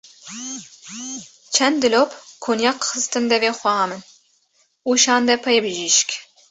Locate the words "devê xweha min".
3.31-4.01